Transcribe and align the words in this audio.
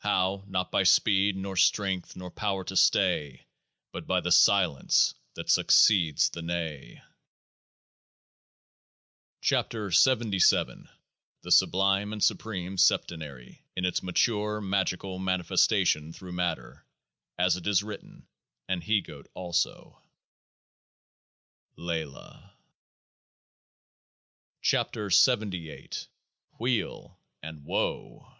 How? 0.00 0.44
Not 0.46 0.70
by 0.70 0.82
speed, 0.82 1.34
nor 1.34 1.56
strength, 1.56 2.14
nor 2.14 2.30
power 2.30 2.62
to 2.62 2.76
stay, 2.76 3.46
But 3.90 4.06
by 4.06 4.20
the 4.20 4.30
Silence 4.30 5.14
that 5.32 5.48
succeeds 5.48 6.28
the 6.28 6.42
Neigh! 6.42 7.00
93 9.50 9.62
KEOAAH 9.72 9.86
OZ 9.86 10.88
THE 11.40 11.50
SUBLIME 11.50 12.12
AND 12.12 12.22
SUPREME 12.22 12.76
SEP 12.76 13.06
TENARY 13.06 13.64
IN 13.76 13.86
ITS 13.86 14.02
MATURE 14.02 14.60
MAGICAL 14.60 15.18
MANIFESTATION 15.20 16.12
THROUGH 16.12 16.32
MAT 16.32 16.54
TER: 16.56 16.86
AS 17.38 17.56
IT 17.56 17.66
IS 17.66 17.82
WRITTEN: 17.82 18.26
AN 18.68 18.82
HE 18.82 19.00
GOAT 19.00 19.30
ALSO 19.32 19.98
Laylah. 21.78 22.50
KEOAAH 24.62 25.08
OH 25.08 26.08
WHEEL 26.58 27.18
AND— 27.42 27.64
WO 27.64 28.26
A! 28.26 28.38